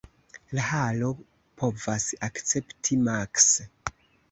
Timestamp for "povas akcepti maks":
1.63-3.49